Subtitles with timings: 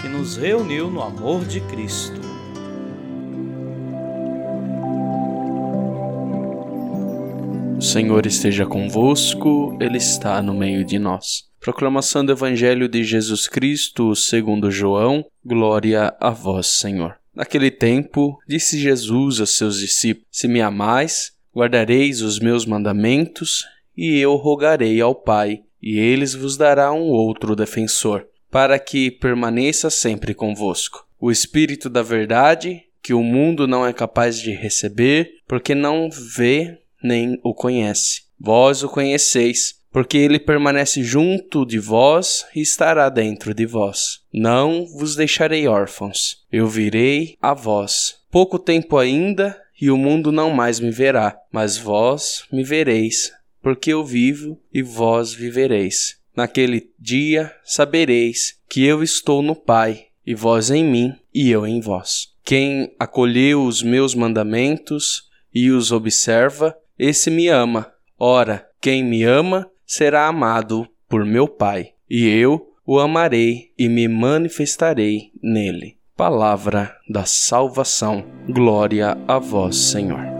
[0.00, 2.20] que nos reuniu no amor de Cristo.
[7.76, 11.44] O Senhor esteja convosco, Ele está no meio de nós.
[11.60, 17.16] Proclamação do Evangelho de Jesus Cristo, segundo João, glória a vós, Senhor.
[17.34, 23.64] Naquele tempo, disse Jesus a seus discípulos: Se me amais, guardareis os meus mandamentos,
[23.96, 28.26] e eu rogarei ao Pai, e eles vos dará um outro defensor
[28.56, 31.06] para que permaneça sempre convosco.
[31.20, 36.78] O Espírito da Verdade, que o mundo não é capaz de receber, porque não vê
[37.02, 38.22] nem o conhece.
[38.40, 44.22] Vós o conheceis, porque ele permanece junto de vós e estará dentro de vós.
[44.32, 48.20] Não vos deixarei órfãos, eu virei a vós.
[48.30, 53.92] Pouco tempo ainda, e o mundo não mais me verá, mas vós me vereis, porque
[53.92, 56.16] eu vivo e vós vivereis.
[56.36, 61.80] Naquele dia sabereis que eu estou no Pai, e vós em mim, e eu em
[61.80, 62.28] vós.
[62.44, 67.90] Quem acolheu os meus mandamentos e os observa, esse me ama.
[68.18, 74.06] Ora, quem me ama será amado por meu Pai, e eu o amarei e me
[74.06, 75.96] manifestarei nele.
[76.16, 78.24] Palavra da salvação.
[78.48, 80.35] Glória a vós, Senhor.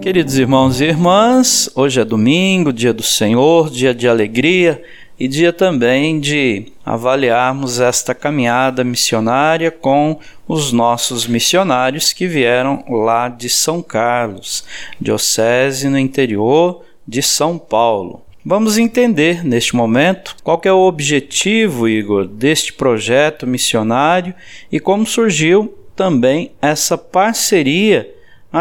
[0.00, 4.80] Queridos irmãos e irmãs, hoje é domingo, dia do Senhor, dia de alegria
[5.18, 13.28] e dia também de avaliarmos esta caminhada missionária com os nossos missionários que vieram lá
[13.28, 14.64] de São Carlos,
[15.00, 18.22] diocese no interior de São Paulo.
[18.44, 24.32] Vamos entender neste momento qual é o objetivo, Igor, deste projeto missionário
[24.70, 28.08] e como surgiu também essa parceria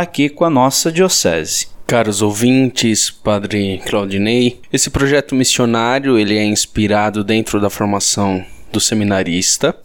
[0.02, 1.68] aqui com a nossa diocese.
[1.86, 9.76] Caros ouvintes, Padre Claudinei, esse projeto missionário ele é inspirado dentro da formação do seminarista,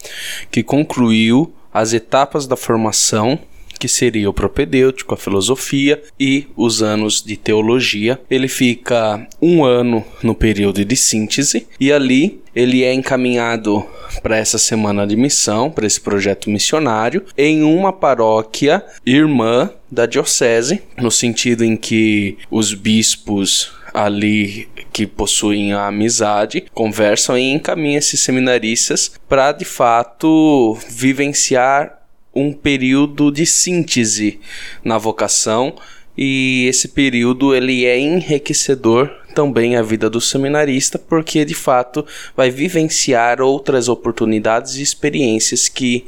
[0.50, 3.38] que concluiu as etapas da formação
[3.82, 8.20] que seria o propedêutico, a filosofia e os anos de teologia.
[8.30, 13.84] Ele fica um ano no período de síntese e ali ele é encaminhado
[14.22, 20.80] para essa semana de missão, para esse projeto missionário, em uma paróquia irmã da diocese,
[20.96, 28.20] no sentido em que os bispos ali que possuem a amizade conversam e encaminham esses
[28.20, 32.01] seminaristas para de fato vivenciar
[32.34, 34.40] um período de síntese
[34.84, 35.74] na vocação
[36.16, 42.04] e esse período ele é enriquecedor também a vida do seminarista porque de fato
[42.36, 46.04] vai vivenciar outras oportunidades e experiências que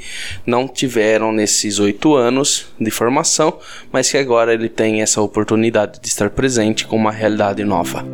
[0.47, 3.59] não tiveram nesses oito anos de formação,
[3.91, 8.05] mas que agora ele tem essa oportunidade de estar presente com uma realidade nova.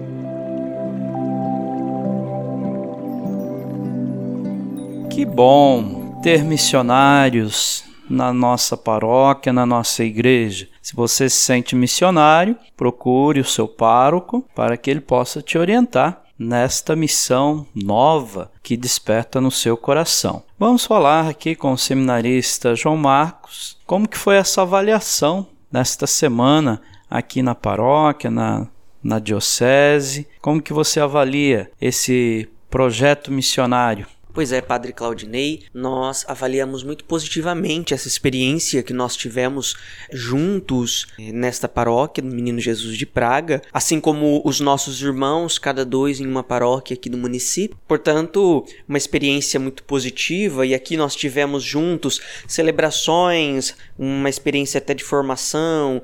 [5.10, 10.68] Que bom ter missionários na nossa paróquia, na nossa igreja.
[10.82, 16.22] Se você se sente missionário, procure o seu pároco para que ele possa te orientar
[16.38, 20.42] nesta missão nova que desperta no seu coração.
[20.58, 26.80] Vamos falar aqui com o seminarista João Marcos como que foi essa avaliação nesta semana
[27.10, 28.68] aqui na paróquia, na,
[29.02, 34.06] na diocese, como que você avalia esse projeto missionário?
[34.32, 39.74] Pois é, Padre Claudinei, nós avaliamos muito positivamente essa experiência que nós tivemos
[40.12, 45.84] juntos eh, nesta paróquia do Menino Jesus de Praga, assim como os nossos irmãos, cada
[45.84, 47.76] dois em uma paróquia aqui do município.
[47.88, 55.02] Portanto, uma experiência muito positiva e aqui nós tivemos juntos celebrações, uma experiência até de
[55.02, 56.02] formação,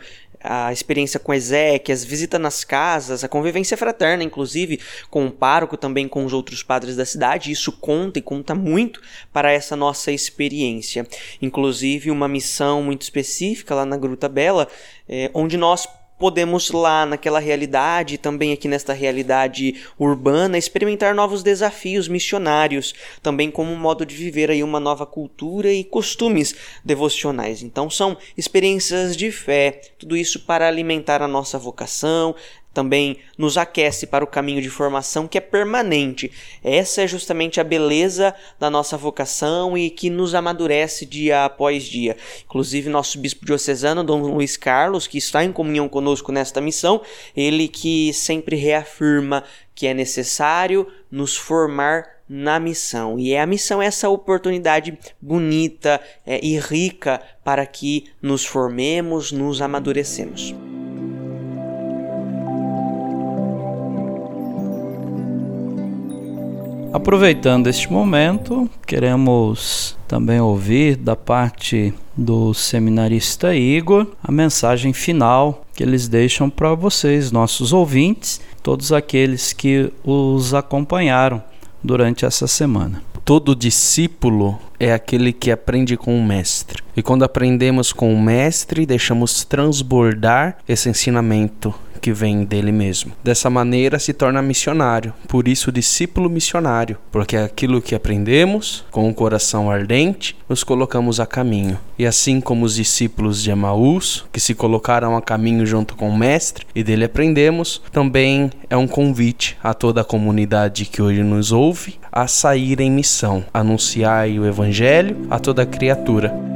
[0.48, 6.08] a experiência com Ezequias, visita nas casas, a convivência fraterna, inclusive com o pároco, também
[6.08, 7.50] com os outros padres da cidade.
[7.50, 9.00] Isso conta e conta muito
[9.32, 11.06] para essa nossa experiência.
[11.42, 14.68] Inclusive, uma missão muito específica lá na Gruta Bela,
[15.08, 15.86] é, onde nós
[16.18, 23.72] podemos lá naquela realidade, também aqui nesta realidade urbana, experimentar novos desafios missionários, também como
[23.72, 26.54] um modo de viver aí uma nova cultura e costumes
[26.84, 27.62] devocionais.
[27.62, 32.34] Então são experiências de fé, tudo isso para alimentar a nossa vocação,
[32.76, 36.30] também nos aquece para o caminho de formação que é permanente.
[36.62, 42.18] Essa é justamente a beleza da nossa vocação e que nos amadurece dia após dia.
[42.44, 47.00] Inclusive, nosso bispo diocesano, Dom Luiz Carlos, que está em comunhão conosco nesta missão,
[47.34, 49.42] ele que sempre reafirma
[49.74, 53.18] que é necessário nos formar na missão.
[53.18, 59.62] E é a missão essa oportunidade bonita é, e rica para que nos formemos, nos
[59.62, 60.54] amadurecemos.
[66.96, 75.82] Aproveitando este momento, queremos também ouvir da parte do seminarista Igor a mensagem final que
[75.82, 81.42] eles deixam para vocês, nossos ouvintes, todos aqueles que os acompanharam
[81.84, 83.02] durante essa semana.
[83.26, 86.82] Todo discípulo é aquele que aprende com o mestre.
[86.96, 91.74] E quando aprendemos com o mestre, deixamos transbordar esse ensinamento
[92.06, 93.10] que vem dele mesmo.
[93.24, 99.14] Dessa maneira se torna missionário, por isso discípulo missionário, porque aquilo que aprendemos com o
[99.14, 101.76] coração ardente, nos colocamos a caminho.
[101.98, 106.16] E assim como os discípulos de Emaús, que se colocaram a caminho junto com o
[106.16, 111.50] mestre e dele aprendemos, também é um convite a toda a comunidade que hoje nos
[111.50, 116.55] ouve a sair em missão, anunciar o evangelho a toda criatura.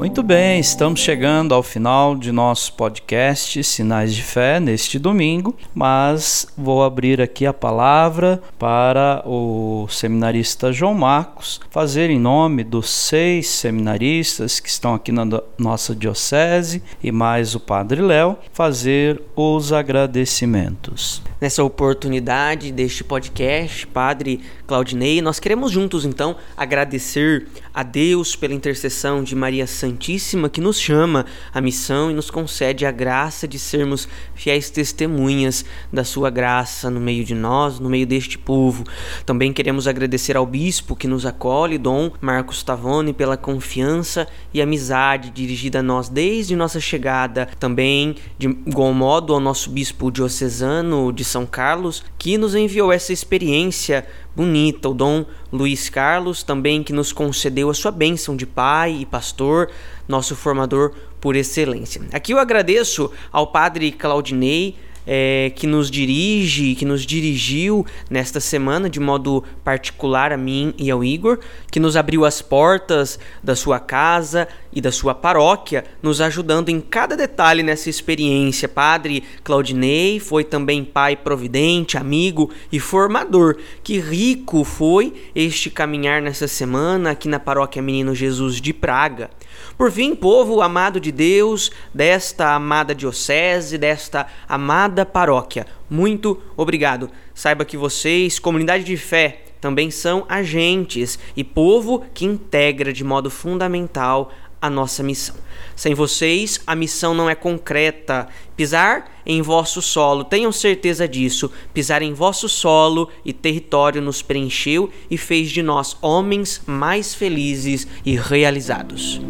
[0.00, 6.46] Muito bem, estamos chegando ao final de nosso podcast Sinais de Fé neste domingo, mas
[6.56, 13.46] vou abrir aqui a palavra para o seminarista João Marcos fazer em nome dos seis
[13.50, 15.26] seminaristas que estão aqui na
[15.58, 21.20] nossa diocese e mais o Padre Léo fazer os agradecimentos.
[21.40, 29.24] Nessa oportunidade deste podcast, Padre Claudinei, nós queremos juntos então agradecer a Deus pela intercessão
[29.24, 34.06] de Maria Santíssima que nos chama à missão e nos concede a graça de sermos
[34.34, 38.84] fiéis testemunhas da sua graça no meio de nós, no meio deste povo.
[39.24, 45.30] Também queremos agradecer ao bispo que nos acolhe, Dom Marcos Tavone, pela confiança e amizade
[45.30, 47.48] dirigida a nós desde nossa chegada.
[47.58, 53.12] Também, de igual modo, ao nosso bispo diocesano de São Carlos, que nos enviou essa
[53.12, 58.98] experiência bonita, o Dom Luiz Carlos, também que nos concedeu a sua bênção de pai
[59.00, 59.70] e pastor,
[60.08, 62.02] nosso formador por excelência.
[62.12, 68.88] Aqui eu agradeço ao Padre Claudinei é, que nos dirige, que nos dirigiu nesta semana
[68.88, 71.38] de modo particular a mim e ao Igor,
[71.70, 76.80] que nos abriu as portas da sua casa e da sua paróquia, nos ajudando em
[76.80, 78.68] cada detalhe nessa experiência.
[78.68, 83.56] Padre Claudinei foi também pai providente, amigo e formador.
[83.82, 89.30] Que rico foi este caminhar nessa semana aqui na paróquia Menino Jesus de Praga.
[89.76, 97.10] Por fim, povo amado de Deus, desta amada diocese, desta amada paróquia, muito obrigado.
[97.34, 103.30] Saiba que vocês, comunidade de fé, também são agentes e povo que integra de modo
[103.30, 105.36] fundamental a nossa missão.
[105.74, 108.28] Sem vocês, a missão não é concreta.
[108.56, 111.50] Pisar em vosso solo, tenham certeza disso.
[111.72, 117.86] Pisar em vosso solo e território nos preencheu e fez de nós homens mais felizes
[118.04, 119.20] e realizados.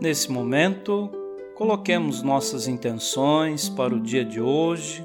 [0.00, 1.10] Nesse momento,
[1.56, 5.04] coloquemos nossas intenções para o dia de hoje